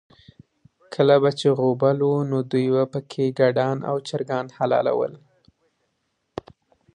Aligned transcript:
کله 0.93 1.15
به 1.23 1.31
چې 1.39 1.47
غوبل 1.59 1.97
و، 2.01 2.11
نو 2.29 2.37
دوی 2.51 2.67
به 2.75 2.83
پکې 2.93 3.25
ګډان 3.39 3.77
او 3.89 3.95
چرګان 4.07 4.45
حلالول. 4.57 5.13